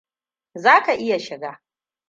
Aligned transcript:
Za 0.55 0.83
ka 0.83 0.93
iya 0.93 1.19
shiga. 1.19 1.61